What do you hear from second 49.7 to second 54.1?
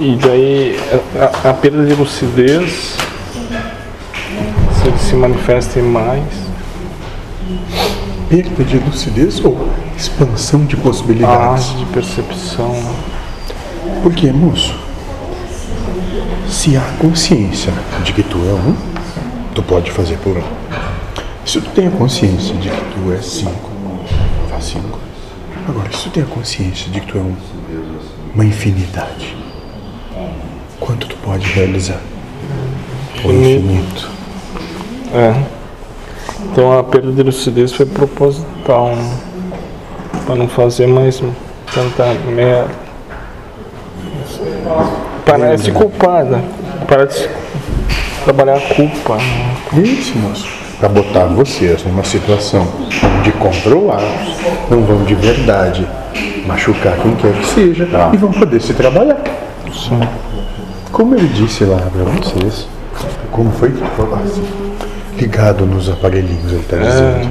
Isso, moço. Para botar vocês numa situação de controlar,